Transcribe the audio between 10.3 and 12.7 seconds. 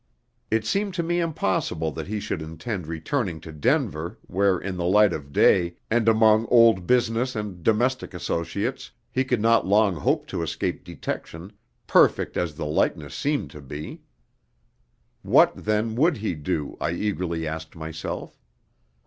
escape detection, perfect as the